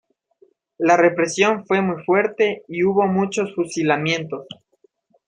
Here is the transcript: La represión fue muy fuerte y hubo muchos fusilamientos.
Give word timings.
La 0.79 0.97
represión 0.97 1.63
fue 1.67 1.79
muy 1.83 2.03
fuerte 2.03 2.63
y 2.67 2.81
hubo 2.83 3.05
muchos 3.05 3.53
fusilamientos. 3.53 4.47